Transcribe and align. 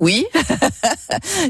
Oui, 0.00 0.26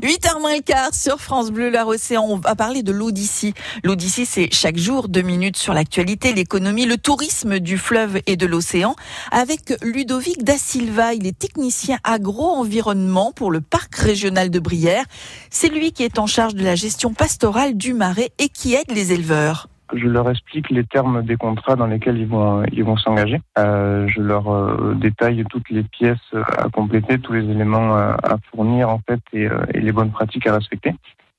8h 0.03 0.41
moins 0.41 0.57
le 0.57 0.63
quart 0.63 0.95
sur 0.95 1.21
France 1.21 1.51
Bleu, 1.51 1.69
la 1.69 1.87
Océan. 1.87 2.25
On 2.27 2.39
va 2.39 2.55
parler 2.55 2.83
de 2.83 2.93
l'Odyssée. 2.93 3.53
L'Odyssée, 3.85 4.25
c'est 4.25 4.49
chaque 4.53 4.79
jour 4.79 5.09
deux 5.09 5.21
minutes 5.21 5.59
sur 5.59 5.75
l'actualité, 5.75 6.33
l'économie, 6.33 6.87
le 6.87 6.97
tourisme 6.97 7.59
du 7.59 7.77
fleuve 7.77 8.21
et 8.27 8.37
de 8.37 8.47
l'océan. 8.47 8.97
Avec 9.33 9.75
Ludovic 9.83 10.45
Da 10.45 10.57
Silva, 10.57 11.13
il 11.13 11.27
est 11.27 11.39
technicien 11.39 11.99
agro-environnement 12.05 13.33
pour 13.33 13.51
le 13.51 13.61
parc 13.61 13.95
régional 13.97 14.49
de 14.49 14.59
Brière. 14.59 15.05
C'est 15.51 15.69
lui 15.69 15.93
qui 15.93 16.03
est 16.03 16.19
en 16.19 16.27
charge 16.27 16.55
de 16.55 16.65
la 16.65 16.75
gestion 16.75 17.13
pastorale 17.13 17.77
du 17.77 17.93
marais 17.93 18.31
et 18.39 18.49
qui 18.49 18.73
aide 18.73 18.91
les 18.91 19.13
éleveurs 19.13 19.69
je 19.95 20.07
leur 20.07 20.29
explique 20.31 20.71
les 20.71 20.85
termes 20.85 21.23
des 21.23 21.37
contrats 21.37 21.77
dans 21.77 21.87
lesquels 21.87 22.19
ils 22.19 22.27
vont 22.27 22.63
ils 22.73 22.85
vont 22.85 22.97
s'engager. 22.97 23.41
Euh, 23.59 24.07
je 24.09 24.21
leur 24.21 24.53
euh, 24.53 24.95
détaille 24.95 25.45
toutes 25.49 25.71
les 25.71 25.83
pièces 25.83 26.35
à 26.35 26.69
compléter, 26.69 27.19
tous 27.19 27.33
les 27.33 27.45
éléments 27.45 27.95
à, 27.97 28.37
fournir 28.51 28.91
en 28.91 29.01
fait 29.07 29.21
et, 29.33 29.47
euh, 29.47 29.65
et, 29.75 29.81
les 29.81 29.93
bonnes 29.93 30.11
pratiques 30.11 30.47
à 30.47 30.55
respecter. 30.55 30.95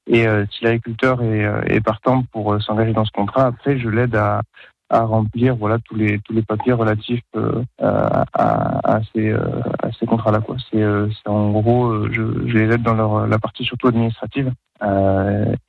Et 0.08 0.28
euh, 0.28 0.46
si 0.52 0.64
l'agriculteur 0.64 1.22
est, 1.22 1.46
est, 1.68 1.82
partant 1.82 2.24
pour 2.32 2.60
s'engager 2.62 2.94
dans 2.94 3.06
ce 3.06 3.12
contrat, 3.12 3.46
après 3.46 3.78
je 3.78 3.90
l'aide 3.90 4.16
à, 4.16 4.42
à 4.90 5.02
remplir 5.02 5.56
voilà 5.56 5.78
tous 5.80 5.96
les 5.96 6.20
tous 6.20 6.34
les 6.34 6.42
papiers 6.42 6.74
relatifs 6.74 7.22
euh, 7.36 7.64
à, 7.80 9.00
ces 9.14 9.30
euh, 9.30 9.40
à 9.84 9.92
ces 10.00 10.06
contrats 10.06 10.32
là 10.32 10.40
quoi 10.40 10.58
c'est 10.72 10.82
euh, 10.82 11.08
en 11.26 11.52
gros 11.52 12.08
je, 12.12 12.48
je, 12.48 12.58
les 12.58 12.74
aide 12.74 12.82
dans 12.82 12.96
leur 12.96 13.28
la 13.28 13.38
partie 13.38 13.64
surtout 13.64 13.88
administrative 13.88 14.52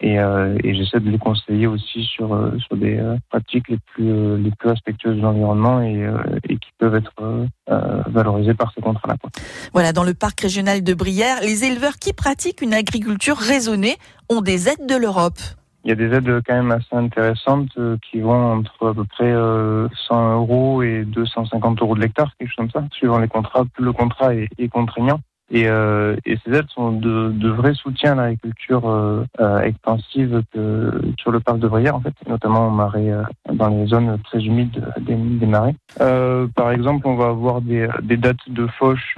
et, 0.00 0.14
et 0.14 0.74
j'essaie 0.74 1.00
de 1.00 1.10
les 1.10 1.18
conseiller 1.18 1.66
aussi 1.66 2.04
sur 2.04 2.28
sur 2.58 2.76
des 2.76 3.02
pratiques 3.28 3.68
les 3.68 3.78
plus 3.92 4.38
les 4.38 4.52
plus 4.52 4.68
respectueuses 4.68 5.16
de 5.16 5.22
l'environnement 5.22 5.82
et, 5.82 6.08
et 6.48 6.56
qui 6.56 6.70
peuvent 6.78 6.94
être 6.94 7.12
valorisées 8.06 8.54
par 8.54 8.72
ces 8.72 8.80
contrats 8.80 9.08
là 9.08 9.16
quoi. 9.20 9.30
voilà 9.72 9.92
dans 9.92 10.04
le 10.04 10.14
parc 10.14 10.40
régional 10.40 10.84
de 10.84 10.94
Brière 10.94 11.40
les 11.42 11.64
éleveurs 11.64 11.96
qui 11.96 12.12
pratiquent 12.12 12.62
une 12.62 12.74
agriculture 12.74 13.36
raisonnée 13.36 13.96
ont 14.28 14.42
des 14.42 14.68
aides 14.68 14.86
de 14.86 14.96
l'Europe 14.96 15.40
il 15.84 15.88
y 15.88 15.92
a 15.92 15.94
des 15.94 16.12
aides 16.14 16.42
quand 16.46 16.54
même 16.54 16.70
assez 16.72 16.94
intéressantes 16.94 17.70
euh, 17.78 17.96
qui 18.10 18.20
vont 18.20 18.58
entre 18.58 18.88
à 18.88 18.94
peu 18.94 19.04
près 19.04 19.32
100 19.32 19.34
euh, 19.34 19.88
euros 20.34 20.82
et 20.82 21.04
250 21.04 21.80
euros 21.80 21.94
de 21.94 22.00
l'hectare, 22.00 22.32
quelque 22.38 22.48
chose 22.48 22.56
comme 22.56 22.70
ça, 22.70 22.84
suivant 22.92 23.18
les 23.18 23.28
contrats. 23.28 23.64
Plus 23.72 23.84
le 23.84 23.92
contrat 23.92 24.34
est, 24.34 24.48
est 24.58 24.68
contraignant. 24.68 25.20
Et, 25.52 25.66
euh, 25.66 26.14
et, 26.24 26.36
ces 26.44 26.52
aides 26.52 26.68
sont 26.68 26.92
de, 26.92 27.30
de 27.30 27.48
vrais 27.48 27.74
soutiens 27.74 28.12
à 28.12 28.14
l'agriculture 28.14 28.88
euh, 28.88 29.24
extensive 29.62 30.42
que, 30.52 30.92
sur 31.18 31.32
le 31.32 31.40
parc 31.40 31.58
de 31.58 31.66
Brière, 31.66 31.96
en 31.96 32.00
fait, 32.00 32.14
notamment 32.28 32.68
au 32.68 32.70
marais, 32.70 33.10
dans 33.52 33.68
les 33.68 33.86
zones 33.86 34.16
très 34.22 34.38
humides 34.38 34.80
des, 35.00 35.16
des 35.16 35.46
marais. 35.46 35.74
par 35.98 36.70
exemple, 36.70 37.08
on 37.08 37.16
va 37.16 37.30
avoir 37.30 37.62
des, 37.62 37.88
des 38.02 38.16
dates 38.16 38.48
de 38.48 38.68
fauche 38.78 39.16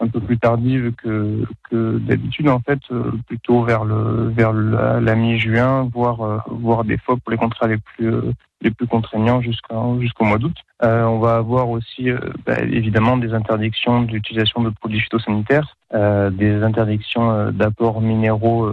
un 0.00 0.08
peu 0.08 0.20
plus 0.20 0.38
tardive 0.38 0.92
que, 0.92 1.44
que 1.70 1.98
d'habitude 1.98 2.48
en 2.48 2.60
fait 2.60 2.78
euh, 2.90 3.12
plutôt 3.26 3.64
vers 3.64 3.84
le 3.84 4.28
vers 4.28 4.52
la, 4.52 5.14
mi-juin 5.14 5.88
voire 5.92 6.20
euh, 6.22 6.38
voire 6.48 6.84
des 6.84 6.98
fois 6.98 7.16
pour 7.16 7.30
les 7.30 7.36
contrats 7.36 7.66
les 7.66 7.78
plus 7.78 8.12
euh, 8.12 8.32
les 8.60 8.70
plus 8.70 8.86
contraignants 8.86 9.40
jusqu'au 9.40 10.24
mois 10.24 10.38
d'août. 10.38 10.56
on 10.82 11.18
va 11.20 11.36
avoir 11.36 11.68
aussi 11.70 12.10
bah, 12.44 12.60
évidemment 12.60 13.16
des 13.16 13.32
interdictions 13.32 14.02
d'utilisation 14.02 14.62
de 14.62 14.70
produits 14.70 14.98
phytosanitaires, 14.98 15.76
des 15.92 16.60
interdictions 16.64 17.52
d'apports 17.52 18.00
minéraux 18.00 18.68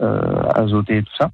azotés 0.00 0.96
et 0.96 1.02
tout 1.04 1.14
ça. 1.16 1.30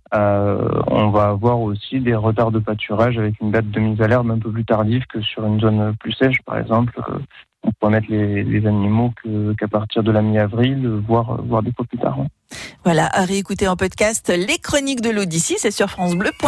on 0.87 1.09
va 1.09 1.29
avoir 1.29 1.63
aussi 1.63 1.99
des 2.01 2.15
retards 2.15 2.53
de 2.53 2.59
pâturage 2.59 3.17
avec 3.17 3.41
une 3.41 3.53
date 3.53 3.71
de 3.71 3.81
mise 3.81 4.03
à 4.03 4.07
l'herbe 4.07 4.31
un 4.31 4.39
peu 4.39 4.51
plus 4.51 4.67
tardive 4.67 5.07
que 5.07 5.23
sur 5.23 5.47
une 5.47 5.59
zone 5.59 5.97
plus 5.99 6.13
sèche, 6.13 6.43
par 6.43 6.59
exemple 6.59 7.01
on 7.83 7.87
peut 7.87 7.93
mettre 7.93 8.07
les, 8.11 8.67
animaux 8.67 9.13
qu'à 9.59 9.69
partir 9.69 10.03
de 10.03 10.13
la 10.13 10.23
mi-avril, 10.23 10.87
voire, 11.07 11.43
des 11.63 11.73
fois 11.73 11.85
plus 11.85 11.99
tard. 11.99 12.19
Voilà, 12.85 13.07
à 13.13 13.25
réécouter 13.25 13.67
en 13.69 13.77
podcast 13.77 14.33
les 14.35 14.59
chroniques 14.59 15.01
de 15.01 15.11
l'Odyssée, 15.11 15.57
c'est 15.59 15.71
sur 15.71 15.91
francebleu.fr. 15.91 16.47